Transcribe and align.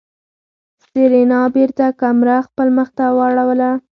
سېرېنا 0.83 1.41
بېرته 1.55 1.85
کمره 2.01 2.37
خپل 2.47 2.67
مخ 2.77 2.89
ته 2.97 3.05
واړوله. 3.17 3.71